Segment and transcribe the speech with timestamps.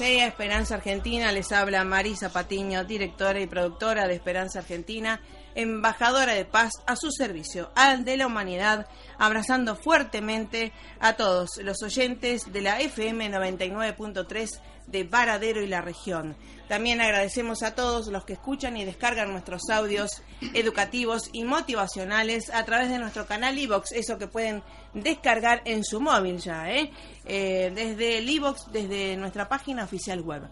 [0.00, 5.20] Esperanza Argentina, les habla Marisa Patiño, directora y productora de Esperanza Argentina,
[5.54, 8.86] embajadora de paz a su servicio, al de la humanidad,
[9.18, 16.36] abrazando fuertemente a todos los oyentes de la FM 99.3 de Varadero y la región.
[16.68, 20.22] También agradecemos a todos los que escuchan y descargan nuestros audios
[20.54, 24.62] educativos y motivacionales a través de nuestro canal iVox, eso que pueden
[24.94, 26.90] descargar en su móvil ya, ¿eh?
[27.26, 30.42] eh desde el iVox, desde nuestra página oficial web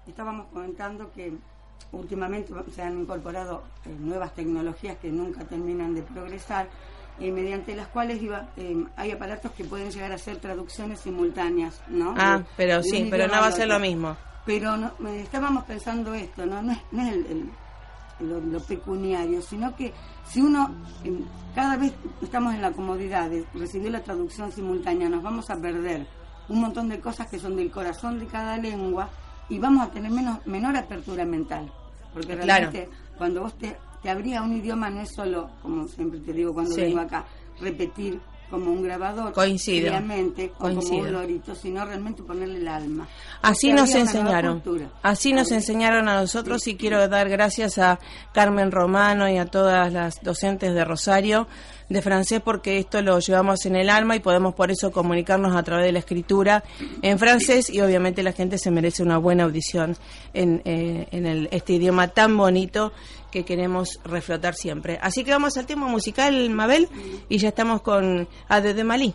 [0.07, 1.37] estábamos comentando que
[1.93, 6.69] últimamente se han incorporado eh, nuevas tecnologías que nunca terminan de progresar
[7.19, 11.83] eh, mediante las cuales iba, eh, hay aparatos que pueden llegar a hacer traducciones simultáneas,
[11.89, 12.15] ¿no?
[12.17, 14.17] Ah, pero sí, pero no va a ser lo mismo.
[14.47, 17.51] Pero no, estábamos pensando esto, no, no es, no es el,
[18.21, 19.93] lo, pecuniario, sino que
[20.27, 20.75] si uno,
[21.55, 21.93] cada vez
[22.23, 26.07] estamos en la comodidad de recibir la traducción simultánea, nos vamos a perder
[26.49, 29.09] un montón de cosas que son del corazón de cada lengua
[29.51, 31.71] y vamos a tener menos, menor apertura mental.
[32.15, 32.89] Porque realmente
[33.19, 36.75] cuando vos te, te abría un idioma no es solo, como siempre te digo cuando
[36.75, 37.27] vengo acá,
[37.61, 38.19] repetir
[38.51, 39.93] como un grabador, Coincido.
[40.59, 43.07] como un lorito, sino realmente ponerle el alma.
[43.43, 44.63] Así nos enseñaron,
[45.03, 48.01] así nos enseñaron a nosotros y quiero dar gracias a
[48.33, 51.47] Carmen Romano y a todas las docentes de Rosario
[51.91, 55.63] de francés porque esto lo llevamos en el alma y podemos por eso comunicarnos a
[55.63, 56.65] través de la escritura
[57.03, 59.97] en francés y obviamente la gente se merece una buena audición
[60.33, 62.93] en, eh, en el, este idioma tan bonito
[63.31, 64.99] que queremos reflotar siempre.
[65.03, 66.89] Así que vamos al tema musical, Mabel,
[67.29, 69.15] y ya estamos con Ade de Malí.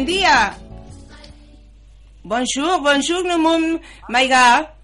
[0.00, 0.56] Buen día.
[2.22, 3.78] Bonjour, bonjour, mon
[4.08, 4.74] Maïga.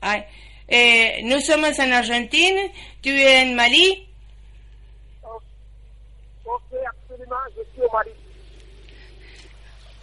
[0.00, 0.24] Ay,
[0.66, 2.72] eh, nous sommes en Argentine,
[3.02, 4.08] tu es en Mali.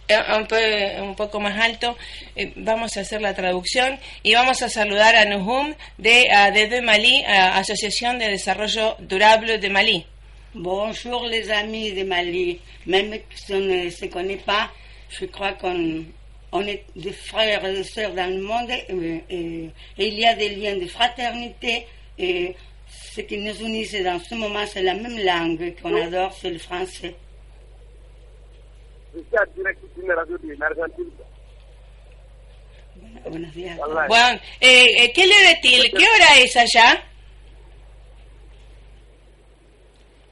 [0.06, 1.96] Eh, Un, un poco más alto,
[2.36, 7.24] eh, vamos a hacer la traducción y vamos a saludar a Nuhum de, desde Malí,
[7.26, 10.06] ah, Asociación de Desarrollo Durable de Malí.
[10.54, 12.60] Bonjour les amis de Mali.
[12.86, 14.70] Même si on ne se connaît pas,
[15.10, 16.04] je crois qu'on
[16.52, 20.24] on est des frères et des sœurs dans le monde et, et- et il y
[20.26, 22.54] a des liens de fraternité et
[22.86, 26.58] ce qui nous unit dans ce moment, c'est la même langue qu'on adore, c'est le
[26.58, 27.14] français.
[33.28, 33.76] Buenos días.
[34.08, 35.90] Bueno, eh, ¿qué le decís?
[35.90, 37.02] ¿Qué hora es allá?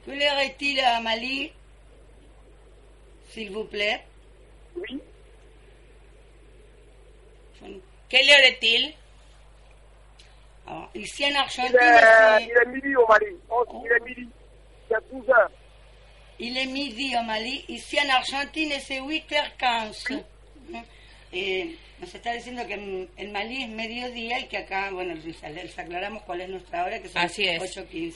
[0.05, 1.51] Quelle heure est-il à Mali
[3.29, 4.01] S'il vous plaît.
[4.75, 4.99] Oui.
[8.09, 8.93] Quelle heure est-il
[10.67, 13.25] Alors, ici en Il Argentine, est, il est midi au Mali.
[13.49, 14.29] Oh, Il est midi.
[14.89, 15.51] C'est 12 heures.
[16.39, 17.63] il est midi au Mali.
[17.69, 20.23] Ici en Argentine, c'est 8h15.
[21.31, 25.79] Eh, nos está diciendo que en, en Mali es mediodía y que acá, bueno, les,
[25.79, 27.59] aclaramos cuál es nuestra hora, que son Así es.
[27.59, 28.13] 8.15.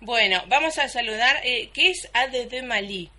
[0.00, 1.40] Bueno, vamos a saludar.
[1.44, 3.10] eh, ¿Qué es ADD Malí?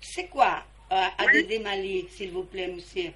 [0.00, 3.12] C'est quoi euh, ADD Mali, s'il vous plaît, monsieur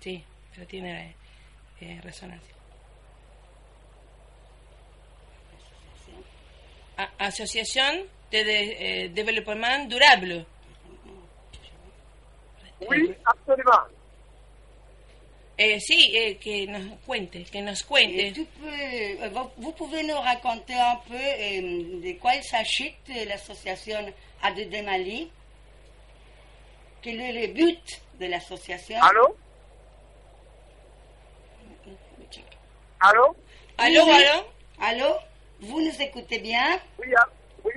[0.00, 1.14] Sí, pero tiene
[1.80, 2.54] eh, resonancia.
[6.96, 10.44] A- Asociación de, de- eh, Développement Durable.
[12.88, 13.86] Oui, absolument.
[15.58, 18.32] Eh, sí, eh, que nos cuente, que nos Et cuente.
[18.34, 19.28] tu peux,
[19.58, 22.94] vous, pouvez nous raconter un peu de quoi il s'agit
[23.28, 25.30] l'association ADD Mali?
[27.02, 28.96] Quel est le but de l'association?
[29.02, 29.36] Allô?
[33.00, 33.36] Allô?
[33.78, 34.10] Oui, oui.
[34.10, 34.44] aló.
[34.80, 35.14] Allô?
[35.60, 36.80] Vous nous écoutez bien?
[36.98, 37.28] Oui, ah,
[37.64, 37.72] oui.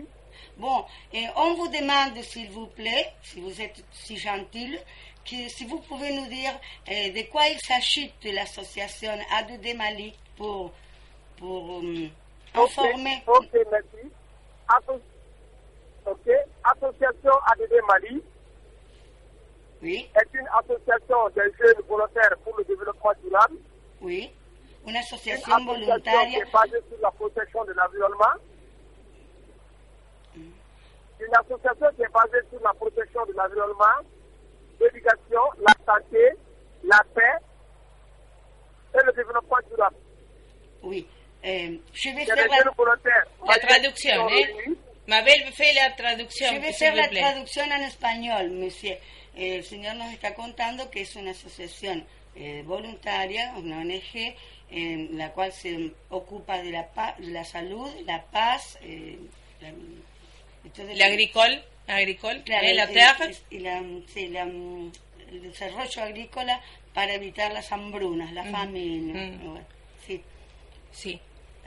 [0.57, 4.77] Bon, et on vous demande, s'il vous plaît, si vous êtes si gentil,
[5.25, 6.51] si vous pouvez nous dire
[6.89, 10.71] euh, de quoi il s'agit de l'association ADD Mali pour,
[11.37, 12.07] pour euh,
[12.53, 13.23] informer?
[13.27, 14.11] Ok, merci.
[14.67, 15.01] Asso-
[16.05, 16.29] ok,
[16.63, 18.23] Association ADD Mali
[19.81, 23.57] Oui, est une association des jeunes volontaires pour le développement durable.
[24.01, 24.31] oui.
[24.87, 28.35] Une Une association association qui est basée sur la protection de l'environnement.
[30.37, 33.97] Une association qui est basée sur la protection de l'environnement,
[34.79, 36.23] l'éducation, la santé,
[36.83, 37.37] la paix
[38.93, 39.95] et le développement durable.
[40.83, 41.07] Oui.
[41.43, 42.57] Euh, je vais a faire la.
[43.47, 44.53] La traducción, ¿eh?
[45.07, 46.53] Mabel, fe la traducción.
[46.55, 47.21] je vais s'il faire vous la plaît.
[47.21, 48.97] traducción en español, monsieur.
[49.35, 52.05] Eh, el señor nos está contando que es una asociación
[52.35, 54.35] eh, voluntaria, una ONG,
[54.71, 59.19] en la cual se ocupa de la, pa- de la salud, la paz, eh,
[59.61, 59.69] la,
[60.73, 63.25] todo La agricole, agricole, Claro, eh, la el- terre.
[63.25, 64.91] el- y la, sí, la, mm,
[65.31, 66.61] el desarrollo agrícola
[66.93, 68.51] para evitar las hambrunas, la Mm.
[68.51, 69.13] famine.
[69.31, 69.39] Mm.
[69.51, 69.65] Bueno,
[70.05, 70.21] sí.
[70.91, 71.19] Sí,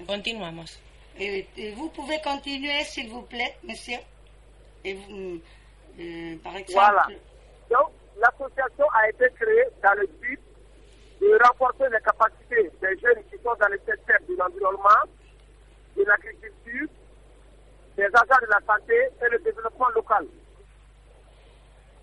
[0.07, 0.79] continuamos.
[1.19, 3.99] Eh, eh, vous pouvez continuer, s'il vous plaît, monsieur.
[4.85, 5.41] Et mm,
[6.01, 7.09] euh, par exemple, Voilà.
[7.71, 10.41] Donc, l'association a été créée dans le but
[11.21, 15.05] de renforcer les capacités des jeunes qui sont dans le secteur de l'environnement,
[15.97, 16.89] de l'agriculture,
[17.99, 20.25] des agents de la santé et le développement local.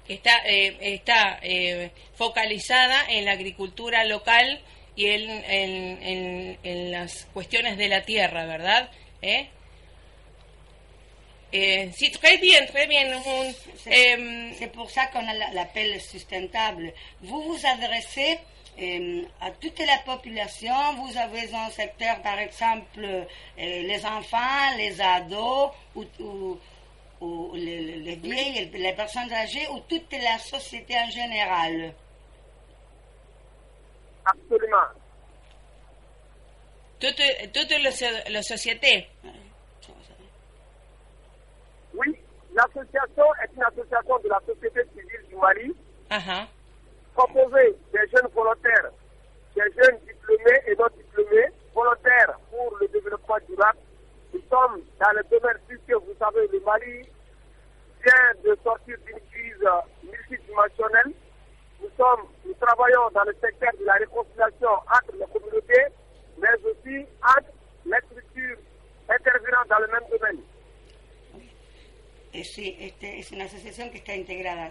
[0.08, 4.60] Está, eh, está eh, focalizada en la agricultura local
[4.96, 5.72] y en, en,
[6.04, 8.90] en- en las cuestiones de la tierra, ¿verdad?
[9.22, 9.50] ¿Eh?
[11.52, 13.12] Eh, sí, très bien, très bien.
[13.14, 16.94] Un, c'est c'est pour ça qu'on a la- l'appel sustentable.
[17.22, 18.40] Vous vous adressez
[18.80, 20.74] euh, à toute la population.
[20.98, 23.24] Vous avez un secteur, par exemple, euh,
[23.58, 26.60] les enfants, les ados, ou, ou-
[27.22, 31.94] ou les, les vieilles, les personnes âgées, ou toute la société en général?
[34.26, 34.78] Absolument.
[37.00, 37.22] toute,
[37.54, 39.08] toute la, so- la société?
[41.94, 42.14] Oui,
[42.54, 45.74] l'association est une association de la société civile du Mali,
[46.10, 46.48] Ajá.
[47.16, 48.92] Composée des jeunes volontaires,
[49.56, 53.80] des jeunes diplômés et non diplômés, volontaires pour le développement durable.
[54.34, 57.02] Nous sommes dans le domaine, puisque vous savez, le Mali
[58.04, 59.68] vient de sortir d'une crise
[60.04, 61.14] multidimensionnelle.
[61.82, 65.88] Nous, sommes, nous travaillons dans le secteur de la réconciliation entre les communautés,
[66.38, 67.52] mais aussi entre
[67.86, 68.58] les structures
[69.10, 70.44] intervenant dans le même domaine.
[72.44, 74.70] Sí, este, es una asociación que está integrada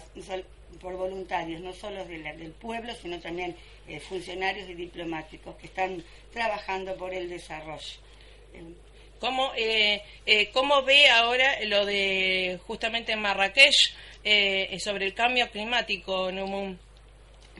[0.74, 3.56] por voluntarios, no solo de la- del pueblo, sino también
[3.88, 6.02] eh, funcionarios y diplomáticos que están
[6.32, 7.98] trabajando por el desarrollo.
[8.54, 8.62] Eh,
[9.20, 15.50] ¿Cómo, eh, eh, ¿Cómo ve ahora lo de justamente en Marrakech eh, sobre el cambio
[15.50, 16.78] climático, Numun?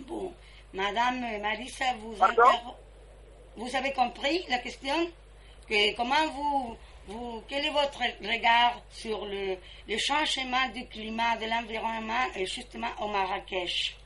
[0.07, 0.35] Bon,
[0.73, 5.11] Madame Marisa, vous, avez compris la question
[5.69, 9.57] que Comment vous, vous, quel est votre regard sur le,
[9.89, 13.97] le changement du climat, de l'environnement, et justement au Marrakech?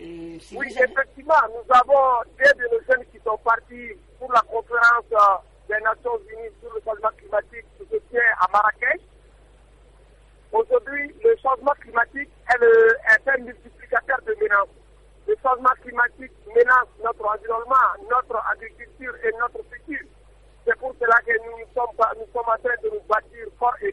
[0.00, 4.32] Euh, si Oui, avez- effectivement, nous avons des de nos jeunes qui sont partis pour
[4.32, 5.36] la conférence euh,
[5.68, 9.00] des Nations Unies sur le changement climatique qui se tient à Marrakech.
[10.52, 14.68] Aujourd'hui, le changement climatique est, le- est un multiplicateur de menaces.
[15.26, 20.06] Le changement climatique menace notre environnement, notre agriculture et notre futur.
[20.64, 23.44] C'est pour cela que nous sommes, pas- nous sommes en train de nous bâtir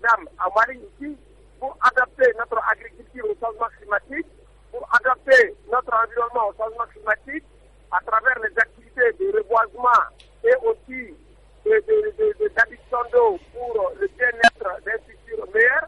[0.10, 1.18] à Mali ici
[1.60, 4.28] pour adapter notre agriculture au changement climatique,
[4.72, 7.44] pour adapter notre environnement au changement climatique
[7.92, 10.04] à travers les activités de reboisement
[10.44, 11.14] et aussi
[11.66, 15.88] de, de, de, de- d'adduction d'eau pour le bien-être des futurs meilleurs.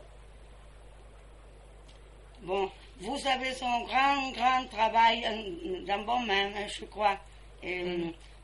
[2.42, 2.72] Bon,
[3.02, 7.18] vous avez un grand, grand travail euh, dans vos mains, hein, je crois.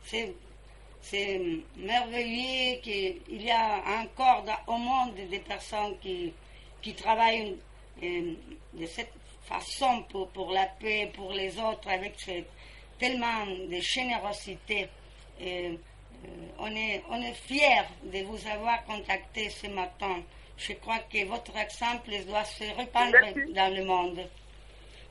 [0.05, 0.35] C'est,
[1.01, 1.39] c'est
[1.83, 6.33] merveilleux qu'il y a encore dans- au monde des personnes qui,
[6.81, 7.55] qui travaillent
[8.01, 8.33] euh,
[8.73, 9.11] de cette
[9.45, 12.49] façon pour, pour la paix, pour les autres, avec cette-
[12.99, 14.87] tellement de générosité.
[15.39, 15.75] Et, euh,
[16.59, 20.21] on est, on est fiers de vous avoir contacté ce matin.
[20.57, 23.53] Je crois que votre exemple doit se répandre Merci.
[23.53, 24.27] dans le monde.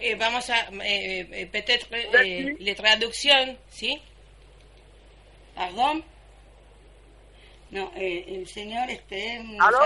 [0.00, 2.09] Eh, vamos a, eh, eh, peut-être, eh,
[2.45, 2.64] Merci.
[2.64, 4.00] la traducción, ¿sí?
[5.55, 6.02] Pardon?
[7.73, 9.38] No, eh, el señor este...
[9.59, 9.81] ¿Aló?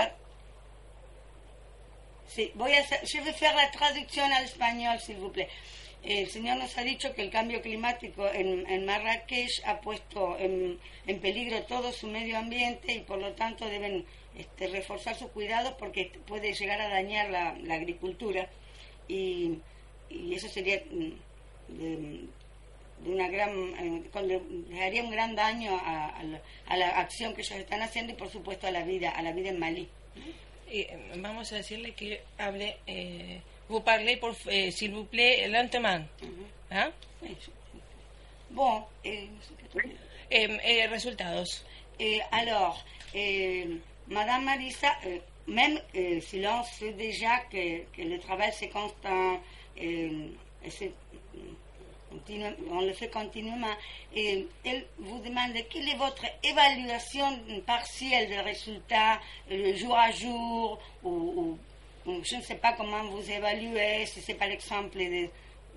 [2.27, 5.47] Sí, voy a hacer, je vais faire la traducción al español, s'il vous plaît.
[6.03, 10.77] El señor nos ha dicho que el cambio climático en, en Marrakech ha puesto en,
[11.07, 15.73] en peligro todo su medio ambiente y por lo tanto deben este, reforzar sus cuidados
[15.79, 18.49] porque puede llegar a dañar la, la agricultura
[19.07, 19.59] y,
[20.09, 21.11] y eso sería mm,
[21.69, 22.27] de,
[23.03, 23.49] de una gran
[23.79, 24.03] eh,
[24.69, 28.13] les haría un gran daño a, a la, a la acción que ellos están haciendo
[28.13, 29.87] y por supuesto a la vida a la vida en Malí
[30.69, 30.87] Eh,
[31.17, 33.39] vamos a decirle que hable, eh,
[33.69, 36.05] vous parlez, por, eh, s'il vous plaît, lentement.
[36.69, 36.89] ¿Ah?
[38.49, 39.29] bon eh.
[40.29, 41.63] Eh, eh, resultados.
[41.99, 42.83] Et alors,
[44.07, 45.79] Madame Marissa, euh, même
[46.21, 49.39] si l'on sait déjà que, que le travail c'est constant,
[49.77, 50.09] et
[50.69, 50.91] c'est,
[51.33, 51.55] continue-
[52.71, 53.73] on le fait continuellement,
[54.15, 59.19] et elle vous demande quelle est votre évaluation partielle des résultats,
[59.51, 61.57] euh, jour à jour, ou,
[62.05, 65.27] je ne sais pas comment vous évaluez, si c'est par exemple de,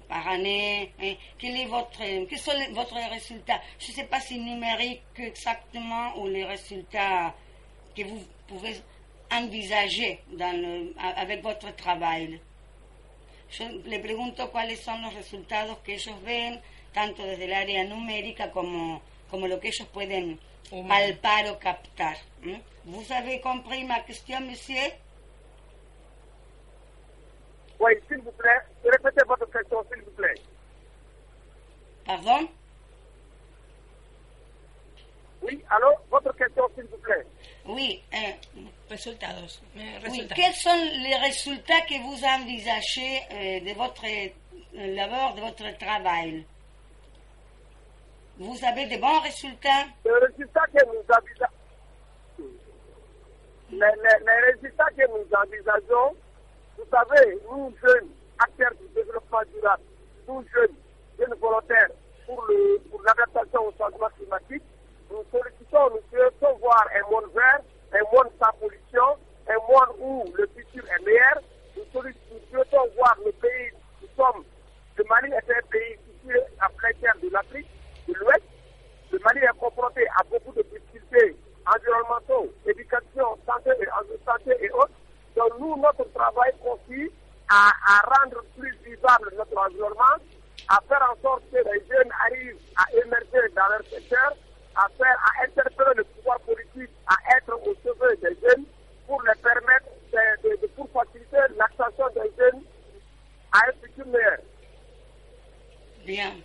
[0.08, 1.14] par année hein.
[1.42, 6.26] Est votre, Quels sont les- votre résultats Je ne sais pas si numérique exactement ou
[6.28, 7.34] les résultats
[7.96, 8.74] que vous pouvez
[9.32, 12.40] envisager dans avec votre travail.
[13.52, 16.60] Yo le pregunto cuáles son los resultados que ellos ven,
[16.92, 20.38] tanto desde el área numérica como, como lo que ellos pueden
[20.70, 20.88] Humano.
[20.88, 22.16] palpar o captar.
[22.42, 22.62] ¿m?
[22.84, 24.92] ¿Vous avez compris ma question, monsieur
[27.80, 30.34] Oui, s'il vous plaît, répétez votre question, s'il vous plaît.
[32.04, 32.48] Pardon
[35.42, 37.26] Oui, allô, votre question, s'il vous plaît.
[37.64, 38.02] Oui.
[38.14, 38.32] euh,
[38.90, 39.62] Resultados.
[39.76, 40.34] eh, Oui, resultados.
[40.34, 46.44] quels sont les résultats que vous envisagez euh, de votre euh, labeur, de votre travail
[48.38, 51.54] Vous avez de bons résultats Le résultat que nous envisageons,
[53.70, 56.16] les, les- les résultats que nous envisageons,
[56.76, 59.82] vous savez, nous jeunes acteurs du développement durable,
[60.26, 60.74] nous jeunes,
[61.18, 61.90] jeunes volontaires
[62.26, 64.62] pour le- pour l'adaptation au changement climatique,
[65.10, 67.60] nous sollicitons, nous souhaitons voir un monde vert,
[67.92, 71.40] un monde sans pollution, un monde où le futur est meilleur.
[71.76, 73.70] Nous, souhaitons voir le pays,
[74.02, 74.44] nous sommes,
[74.96, 76.90] le Mali est un pays situé à plein
[77.22, 77.68] de l'Afrique
[78.08, 78.42] de l'Ouest.
[79.12, 84.90] Le Mali est confronté à beaucoup de difficultés environnementaux, éducation, santé et, santé et autres.
[85.36, 87.12] Donc nous, notre travail consiste
[87.48, 90.18] à, à rendre plus vivable notre environnement,
[90.68, 94.34] à faire en sorte que les jeunes arrivent à émerger dans leur secteur,
[94.84, 98.64] à faire, à interpeller le pouvoir politique, à être au chevet des jeunes
[99.06, 102.62] pour les permettre de, de- de- pour faciliter l'accession des jeunes
[103.52, 104.38] à un futur meilleur.
[106.06, 106.42] Bien.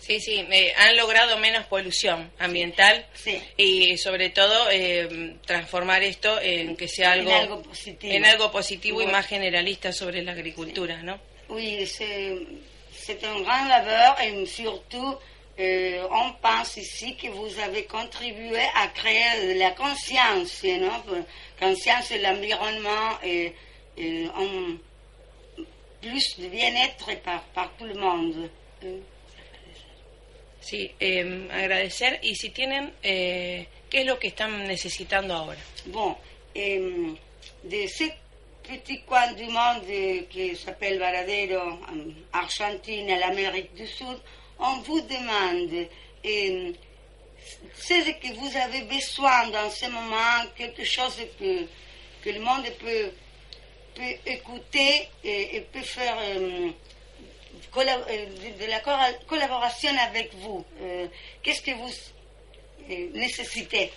[0.00, 3.42] Sí, sí, eh, han logrado menos polución ambiental Sí.
[3.56, 8.12] y sobre todo eh, transformar esto en que sea En algo, positivo.
[8.14, 11.18] en algo positivo y más generalista sobre la agricultura, ¿no?
[11.48, 12.38] Oui, c'est
[12.92, 15.18] c'est un grand labeur et surtout,
[15.58, 21.24] euh, on pense ici que vous avez contribué à créer de la conscience, non?
[21.58, 23.52] conscience de l'environnement et,
[23.96, 24.26] et
[26.02, 28.50] plus de bien-être par, par tout le monde.
[28.84, 28.98] Euh,
[30.60, 35.60] Sí, eh, agradecer y si tienen, eh, ¿qué es lo que están necesitando ahora?
[35.86, 36.16] Bon,
[36.56, 37.14] euh,
[37.62, 38.10] de ce
[38.64, 44.18] petit coin du monde euh, qui s'appelle Varadero, en Argentine, l'Amérique du Sud,
[44.58, 45.86] on vous demande
[46.24, 46.72] euh,
[47.78, 51.66] ce que vous avez besoin dans ce moment, quelque chose que,
[52.22, 53.12] que le monde peut,
[53.94, 56.70] peut écouter et, et peut faire euh,
[57.78, 58.26] euh,
[58.60, 60.64] de, la colla- collaboration avec vous.
[60.82, 61.06] Euh,
[61.42, 61.90] Qu'est-ce que vous
[63.14, 63.92] nécessitez?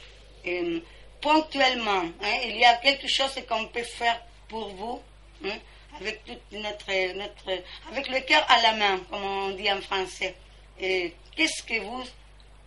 [1.22, 2.04] Ponctuellement.
[2.22, 5.02] hein, il y a quelque chose qu'on peut faire pour vous,
[5.46, 5.58] hein,
[6.00, 10.36] avec toute notre, notre, avec le cœur à la main, comme on dit en français.
[10.80, 12.04] Et qu'est-ce que vous,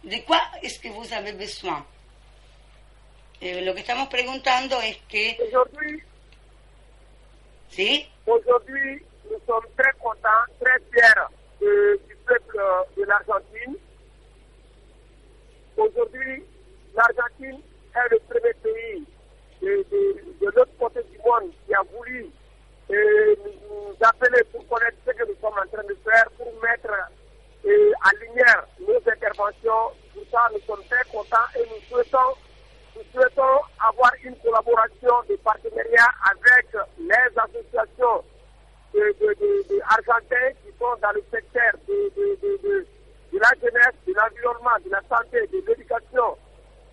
[0.05, 1.85] de quoi est-ce que vous avez besoin?
[3.41, 6.03] Eh, lo que estamos preguntando es que, Aujourd'hui,
[7.71, 8.07] ¿sí?
[8.27, 11.27] aujourd'hui, nous sommes très contents, très fiers
[11.61, 12.59] de- du peuple
[12.97, 13.77] de l'Argentine.
[15.77, 16.45] Aujourd'hui,
[16.95, 17.61] l'Argentine
[17.97, 19.05] est le premier pays
[19.61, 22.27] de, de- de l'autre côté du monde qui a voulu
[22.91, 23.35] euh,
[23.71, 26.91] nous appeler pour connaître ce que nous sommes en train de faire, pour mettre
[27.65, 29.93] euh, en lumière nos interventions.
[30.15, 32.35] Pour ça, nous sommes très contents et nous souhaitons,
[32.97, 36.67] nous souhaitons avoir une collaboration de partenariat avec
[36.99, 38.25] les associations
[38.95, 45.65] de, qui sont dans le secteur de la jeunesse, de l'environnement, de la santé, de
[45.67, 46.37] l'éducation.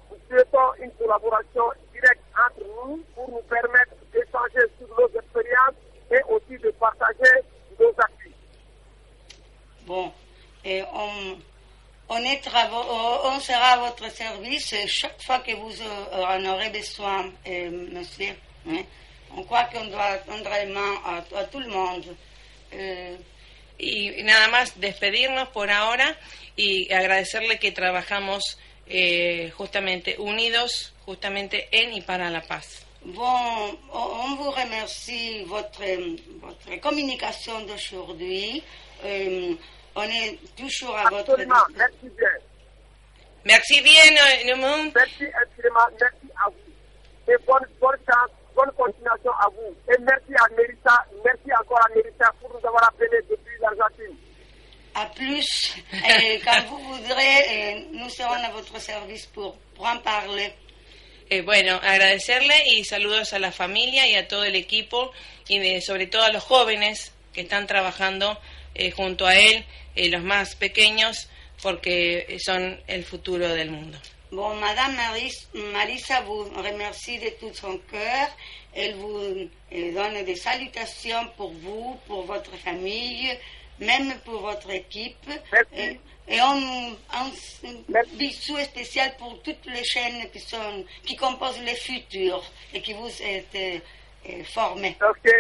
[0.10, 5.76] Nous souhaitons une collaboration directe entre nous pour nous permettre d'échanger sur nos expériences
[6.12, 7.44] et aussi de partager
[7.80, 8.34] nos acquis.
[9.86, 10.12] Bon,
[10.66, 11.38] et on,
[12.10, 12.86] on, est travo-
[13.26, 18.36] on sera à votre service chaque fois que vous euh, en aurez besoin, euh, monsieur.
[18.70, 18.84] hein.
[19.38, 22.16] On croit qu'on doit tendre la main à, à tout le monde.
[22.74, 23.16] Euh,
[23.82, 26.14] Y nada más despedirnos por ahora
[26.58, 32.84] y agradecerle que trabajamos eh, justamente unidos, justamente en y para la paz.
[33.06, 35.82] Bon, on on vous remercie votre,
[36.42, 38.62] votre communication d'aujourd'hui.
[39.06, 39.56] Euh,
[39.96, 42.30] on est toujours à votre Absolument, merci bien.
[43.46, 44.92] Merci bien, euh, Numum.
[44.94, 47.32] Merci infiniment, merci à vous.
[47.32, 49.76] Et bonne, bonne chance, bonne continuation à vous.
[49.92, 54.16] Et merci à Mérita, merci encore à Mérita pour nous avoir appelés depuis l'Argentine.
[54.96, 59.98] À plus, et quand vous voudrez, euh, nous serons à votre service pour, pour en
[60.00, 60.52] parler.
[61.30, 65.12] Eh, bueno, agradecerle y saludos a la familia y a todo el equipo
[65.48, 68.36] y de- sobre todo a los jóvenes que están trabajando
[68.80, 69.64] eh, junto a él,
[69.96, 71.30] eh, los más pequeños,
[71.62, 73.98] porque son el futuro del mundo.
[74.32, 78.28] Bon, Madame Maris- Marisa vous remercie de tout son cœur.
[78.74, 83.36] Elle vous donne des salutations pour vous, pour votre famille,
[83.80, 85.28] même pour votre équipe.
[85.76, 86.94] Et, et un,
[88.14, 93.10] bisou spécial pour toutes les chaînes qui, sont, qui composent le futur et qui vous
[93.24, 93.80] êtes euh,
[94.30, 94.96] euh, formés.
[95.02, 95.32] Ok,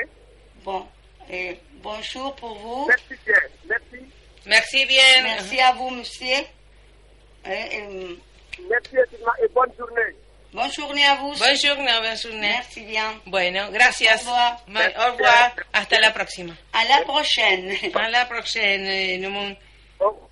[0.65, 0.85] Bon,
[1.31, 2.87] euh, bonjour pour vous.
[2.87, 4.05] merci bien, merci.
[4.45, 5.23] Merci bien.
[5.23, 6.37] Merci à vous, monsieur.
[7.47, 8.15] Euh, euh,
[8.69, 10.15] Merci infiniment et bonne journée.
[10.53, 11.33] bonne journée à vous.
[11.33, 12.49] Bonjour, bonne journée.
[12.57, 13.21] Merci bien.
[13.25, 14.15] Bueno, gracias.
[14.15, 14.63] Au revoir.
[14.67, 15.55] Ma- Au revoir.
[15.73, 16.55] Hasta la próxima.
[16.73, 17.77] À la prochaine.
[17.93, 19.55] A la eh, Numum.
[19.99, 20.29] Ok,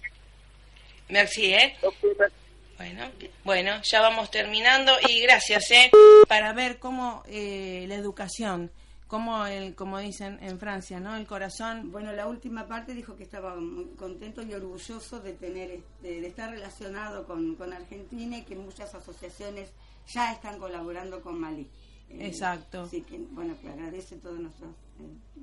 [1.10, 1.76] Merci, ¿eh?
[1.82, 2.34] ok, merci.
[2.78, 3.12] Bueno,
[3.44, 5.90] bueno, ya vamos terminando y gracias, ¿eh?
[6.28, 8.72] Para ver cómo eh, la educación,
[9.08, 11.16] cómo el, como dicen en Francia, ¿no?
[11.16, 11.92] El corazón.
[11.92, 16.28] Bueno, la última parte dijo que estaba muy contento y orgulloso de tener, este, de
[16.28, 19.72] estar relacionado con, con Argentina y que muchas asociaciones
[20.08, 21.70] ya están colaborando con Malí.
[22.10, 22.84] Eh, Exacto.
[22.84, 25.42] Así que, bueno, que agradece todas nuestras, eh,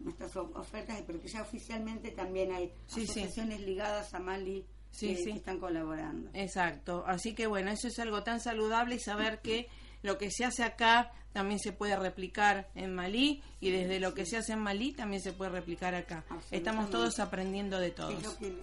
[0.00, 3.20] nuestras ofertas, pero que ya oficialmente también hay Sí, sí.
[3.20, 5.24] asociaciones ligadas a Mali Sí, que, sí.
[5.24, 6.30] que están colaborando.
[6.32, 7.04] Exacto.
[7.06, 9.68] Así que bueno, eso es algo tan saludable y saber que
[10.06, 14.24] lo que se hace acá también se puede replicar en Malí y desde lo que
[14.24, 16.24] se hace en Malí también se puede replicar acá.
[16.50, 18.22] Estamos todos aprendiendo de Es todos.
[18.22, 18.58] lo que el,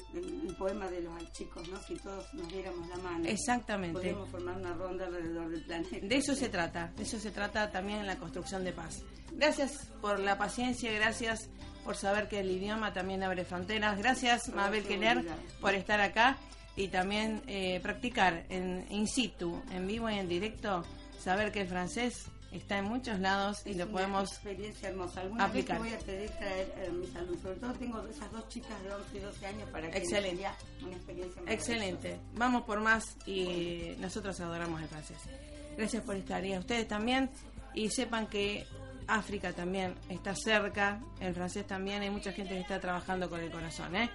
[0.50, 1.80] el poema de los chicos, ¿no?
[1.84, 3.28] Si todos nos diéramos la mano.
[3.28, 3.94] Exactamente.
[4.00, 5.98] Podemos formar una ronda alrededor del planeta.
[6.08, 9.04] De eso se trata, de eso se trata también en la construcción de paz.
[9.34, 11.50] Gracias por la paciencia, gracias
[11.84, 14.00] por saber que el idioma también abre fronteras.
[14.00, 15.24] Gracias, Mabel Keller,
[15.62, 16.38] por estar acá
[16.76, 20.84] y también eh, practicar en in situ, en vivo y en directo,
[21.24, 25.22] saber que el francés está en muchos lados y Es lo una podemos experiencia hermosa.
[25.22, 25.82] Alguna aplicar.
[25.82, 27.42] vez te voy a pedir traer eh, mis alumnos.
[27.42, 30.30] Sobre todo tengo esas dos chicas de 11 y 12 años para que Excelente.
[30.36, 31.42] sería una experiencia.
[31.48, 32.20] Excelente.
[32.36, 35.18] Vamos por más y nosotros adoramos el francés.
[35.78, 37.30] Gracias por estar y a ustedes también.
[37.74, 38.68] Y sepan que
[39.08, 43.50] África también está cerca, el francés también, hay mucha gente que está trabajando con el
[43.52, 43.96] corazón.
[43.96, 44.10] ¿eh?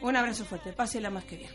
[0.00, 1.50] Un abrazo fuerte, pásela más que bien.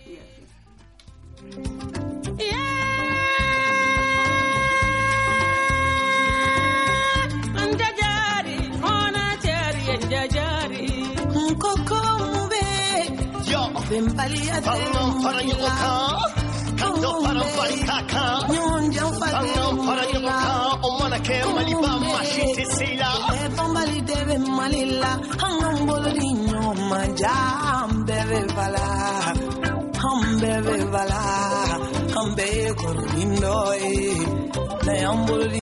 [7.67, 10.87] yanja jari hona chari yanja jari
[11.35, 12.65] mkoko mube.
[13.51, 13.61] Yo.
[13.89, 15.93] Bembali ya tano para yuko ka
[16.79, 23.09] kando para fari kaka nyonja fari kando para yuko ka omana ke malipa mashiti sila.
[23.43, 25.11] E bambali debe malila.
[25.41, 28.87] Hangambolo di nyoma jambebe bala
[30.01, 31.21] hambebe bala
[32.15, 32.47] hambe
[32.79, 34.27] korindoi eh.
[34.85, 35.47] na yambolo